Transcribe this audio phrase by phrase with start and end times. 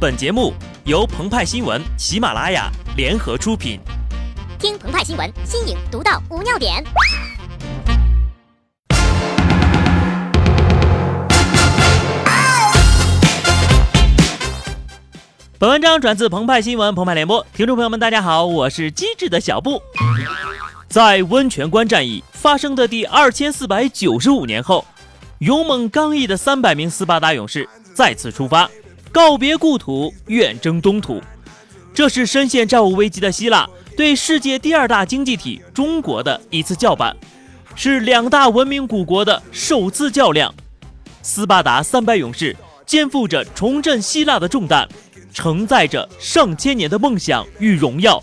[0.00, 0.54] 本节目
[0.84, 3.78] 由澎湃新闻、喜马拉雅联合出品。
[4.58, 6.82] 听澎湃新闻，新颖独到，无尿点。
[15.58, 19.82] 本文章转自澎湃新闻、澎湃联播，听众朋友们，大家好，我是机智的小布。
[20.88, 24.86] 在温泉关战役发生的第二千四百九十五年后，
[25.40, 28.66] 勇猛刚毅的三百名斯巴达勇士再次出发，
[29.12, 31.20] 告别故土，远征东土。
[31.92, 37.14] 这是深陷债务危机的希腊对世界第二大经济体中国的一次叫板，
[37.74, 40.54] 是两大文明古国的首次较量。
[41.22, 44.88] 斯巴达三百勇士肩负着重振希腊的重担。
[45.32, 48.20] 承载着上千年的梦想与荣耀，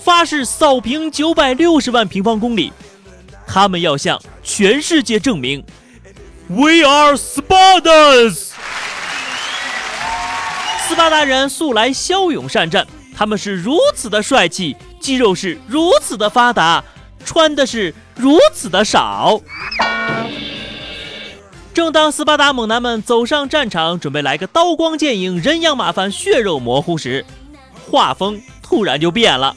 [0.00, 2.72] 发誓扫平九百六十万平方公里。
[3.46, 5.62] 他们要向全世界证明
[6.48, 8.52] ，We are Spartans。
[10.88, 16.82] 斯巴达人素来骁勇善战，他们是如此的帅气，肌肉是如此的发达，
[17.26, 19.38] 穿的是如此的少。
[21.74, 27.22] 正当斯巴达猛男们走上战场，准备来个刀光剑影、人仰马翻、血肉模糊时，
[27.90, 29.54] 画风突然就变了。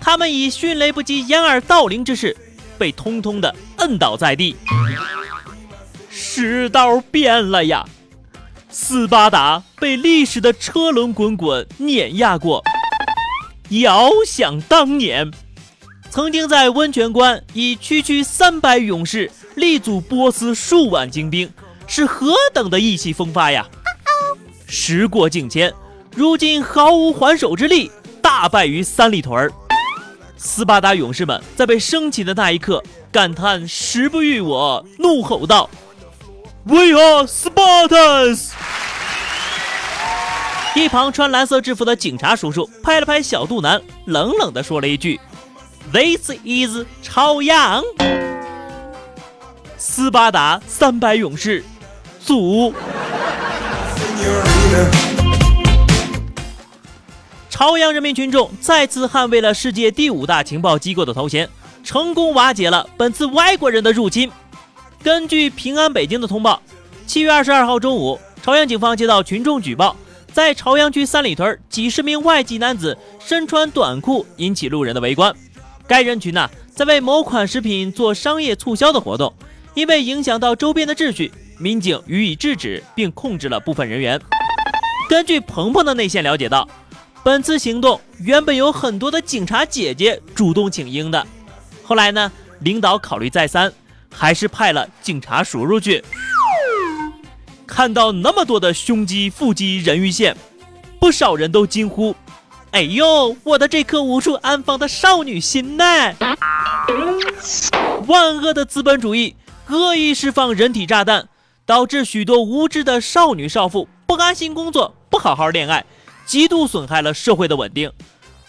[0.00, 2.36] 他们以迅雷不及掩耳盗铃之势，
[2.76, 4.56] 被通通的摁倒在地。
[6.10, 7.84] 世道变了呀！
[8.72, 12.62] 斯巴达被历史的车轮滚滚碾压过。
[13.68, 15.30] 遥想当年，
[16.10, 19.30] 曾经在温泉关以区区三百勇士。
[19.54, 21.52] 力阻波斯数万精兵，
[21.86, 23.68] 是何等的意气风发呀！
[24.66, 25.70] 时过境迁，
[26.16, 27.90] 如今毫无还手之力，
[28.22, 29.52] 大败于三里屯儿。
[30.38, 35.68] 斯巴达勇士们在被升起的那一刻，感叹时不与我，怒吼道
[36.64, 38.52] ：“We are Spartans！”
[40.74, 45.20] 一旁穿蓝色制服的警察叔叔拍了拍小肚腩，冷冷地说了一句
[45.92, 47.82] ：“This is 朝阳。”
[49.76, 51.62] 斯巴达三百勇士，
[52.24, 52.72] 组。
[57.50, 61.46] 朝阳人民群众再次捍卫了世界第五大情报机构的头衔，
[61.84, 64.30] 成功瓦解了本次外国人的入侵。
[65.02, 66.62] 根据平安北京的通报，
[67.06, 69.94] 七月二十二号中午，朝阳警方接到群众举报，
[70.32, 75.34] 在朝阳区三里屯，几十名外籍男子身穿短裤，引起路人的围观。
[75.86, 79.32] 该人群呢，在为某款食品做商业促销的活动。
[79.74, 84.20] 因为影响到周边的秩序，民警予以制止，并控制了部分人员。
[85.08, 86.68] 根据鹏鹏的内线了解到，
[87.22, 91.26] 本次行动原本有很多的警察姐姐主动请缨的，
[91.82, 93.72] 后来呢，领导考虑再三，
[94.10, 96.04] 还是派了警察叔叔去。
[97.72, 100.36] 看到那么多的胸肌、腹肌、人鱼线，
[101.00, 102.14] 不少人都惊呼
[102.72, 105.84] ：“哎呦，我的这颗无处安放的少女心呢！”
[108.06, 109.36] 万恶的资本主义！
[109.68, 111.30] 恶意释放人体炸弹，
[111.64, 115.86] 导致许多无知的少女少妇不安心工作，不好好恋爱，
[116.26, 117.90] 极度损害了社会的稳定。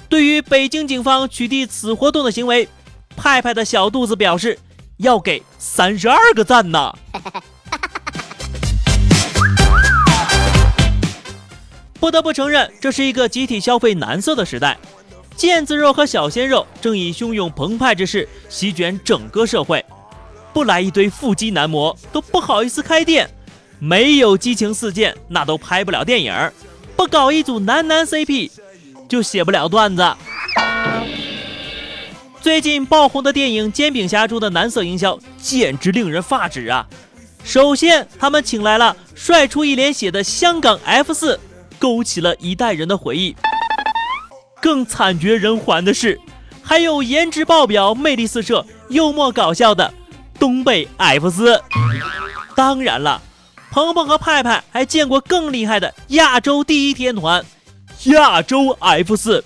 [0.10, 2.68] 对于北京警方取缔此活动的行为，
[3.16, 4.60] 派派的小肚子表示
[4.98, 6.94] 要给三十二个赞呢。
[12.04, 14.78] 不得不承认，这是一个集体消费男色的时代，
[15.38, 19.82] 腱子肉和小鲜肉正以汹涌澎湃之势席卷整个社会。
[20.52, 23.30] 不来一堆腹肌男模都不好意思开店，
[23.80, 26.34] 没有激情四溅那都拍不了电影，
[26.98, 28.52] 不搞一组男男 CP
[29.08, 30.06] 就写不了段子。
[32.42, 36.86] 最近爆红的电影《煎饼侠》中的男色营销简直令人发指啊！
[37.46, 41.40] 首先，他们请来了帅出一脸血的香港 F 四，
[41.84, 43.36] 勾起了一代人的回忆。
[44.62, 46.18] 更惨绝人寰的是，
[46.62, 49.94] 还有颜值爆表、魅力四射、幽默搞笑的。
[50.40, 51.62] 东北 F 四，
[52.56, 53.22] 当然了，
[53.70, 57.46] 鹏鹏和派派还见过更厉害的亚洲第一天团——
[58.14, 59.44] 亚洲 F 四。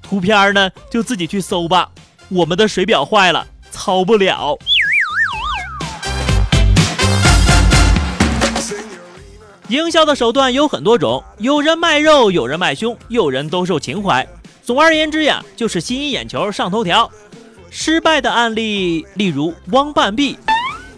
[0.00, 1.90] 图片呢，就自己去搜吧。
[2.28, 4.56] 我们的水表坏了，操不了。
[9.68, 14.26] 营销的手段有很多种，有人卖肉，有人卖胸，有人兜售情怀。
[14.62, 17.10] 总而言之呀，就是吸引眼球，上头条。
[17.70, 20.38] 失败的案例，例如汪半壁，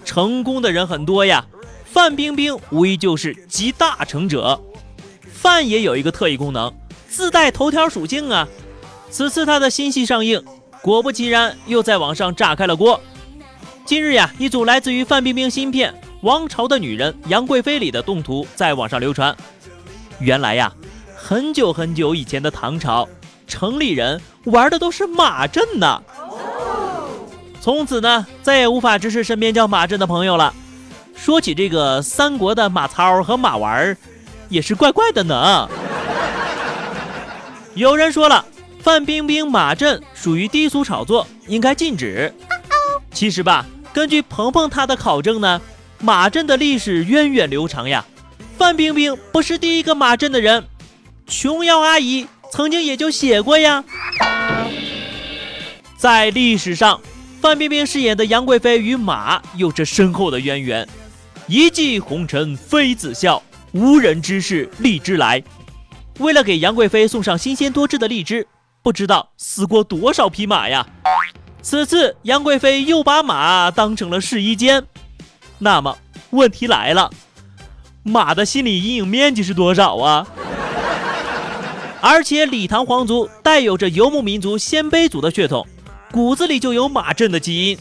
[0.04, 1.44] 成功的人很多呀。
[1.84, 4.60] 范冰冰无疑就是集大成者。
[5.32, 6.72] 范也有一个特异功能，
[7.08, 8.46] 自带头条属性啊。
[9.10, 10.40] 此次他的新戏上映，
[10.80, 13.00] 果不其然又在网上炸开了锅。
[13.84, 19.34] 近日呀，一组来自于范冰冰新片《王朝的女人》杨贵妃里的动图在网上流传。
[20.18, 20.70] 原来呀，
[21.16, 23.08] 很久很久以前的唐朝，
[23.46, 26.02] 城里人玩的都是马震呢。
[27.60, 30.52] 从此呢，再也无法直视身边叫马震的朋友了。
[31.16, 33.96] 说起这个三国的马超和马玩儿，
[34.50, 35.68] 也是怪怪的呢。
[37.74, 38.44] 有人说了，
[38.80, 42.32] 范冰冰、马震属于低俗炒作，应该禁止。
[43.10, 45.60] 其实吧，根据鹏鹏他的考证呢，
[46.00, 48.04] 马镇的历史源远流长呀。
[48.58, 50.64] 范冰冰不是第一个马镇的人，
[51.26, 53.84] 琼瑶阿姨曾经也就写过呀。
[55.96, 57.00] 在历史上。
[57.40, 60.86] 范冰冰饰演的杨贵妃与马有着深厚的渊源。
[61.46, 63.42] 一骑红尘妃子笑，
[63.72, 65.42] 无人知是荔枝来。
[66.18, 68.46] 为了给杨贵妃送上新鲜多汁的荔枝，
[68.82, 70.86] 不知道死过多少匹马呀。
[71.62, 74.84] 此次杨贵妃又把马当成了试衣间，
[75.60, 75.96] 那么
[76.30, 77.10] 问题来了，
[78.02, 80.26] 马的心理阴影面积是多少啊？
[82.00, 85.66] 而且李唐皇族带有着游牧民族鲜卑族的血统。
[86.12, 87.78] 骨子里就有马震的基因，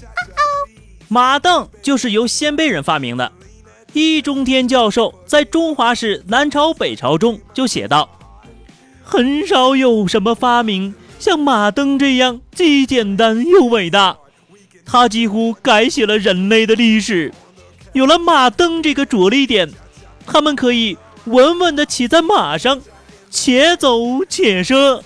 [1.07, 3.31] 马镫就是由鲜卑人发明的。
[3.93, 8.07] 易中天教授在中华史南朝北朝中就写道
[9.01, 14.17] ：“很少有什么发明像马镫这样既简单又伟大，
[14.85, 17.33] 他几乎改写了人类的历史。
[17.93, 19.69] 有了马镫这个着力点，
[20.25, 22.79] 他们可以稳稳地骑在马上，
[23.29, 25.03] 且走且射。”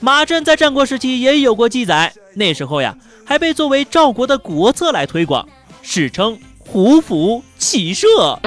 [0.00, 5.46] 马震在战国时期也有过记载，那时候呀还被作为赵国的国策来推广，
[5.82, 8.38] 史称胡服骑射。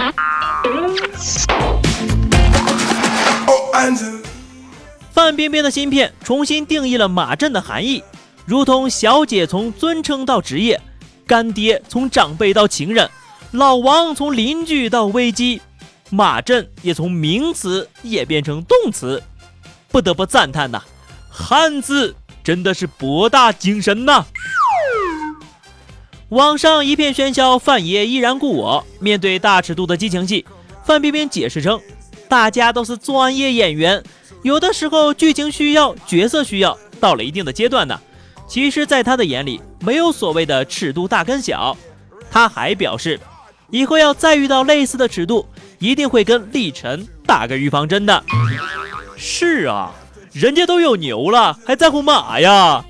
[5.11, 8.03] 范冰冰的新片重新定义了马震的含义，
[8.45, 10.81] 如同小姐从尊称到职业，
[11.25, 13.09] 干爹从长辈到情人，
[13.51, 15.61] 老王从邻居到危机，
[16.09, 19.21] 马震也从名词演变成动词，
[19.89, 20.83] 不得不赞叹呐。
[21.29, 24.25] 汉字真的是博大精深呐！
[26.29, 28.85] 网上一片喧嚣，范爷依然故我。
[28.99, 30.45] 面对大尺度的激情戏，
[30.83, 31.79] 范冰冰解释称
[32.27, 34.03] ：“大家都是专业演员，
[34.41, 37.99] 有的时候剧情需要，角色需要，到了一定的阶段呢。
[38.53, 41.75] 其实，在他的眼里，没有所谓的尺度大跟小。
[42.29, 43.19] 他还表示，
[43.71, 45.47] 以后要再遇到类似的尺度，
[45.79, 48.23] 一定会跟历晨打个预防针的。
[49.17, 49.91] 是啊。
[50.33, 52.85] 人家都有牛了，还在乎马呀？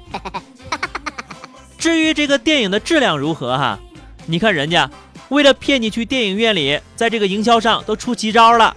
[1.79, 3.79] 至于这个电影的质量如何哈？
[4.25, 4.91] 你看人家
[5.29, 8.75] 为了骗你去电影院里，在这个营销上都出奇招了，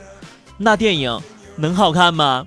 [0.56, 1.20] 那电影
[1.56, 2.46] 能好看吗？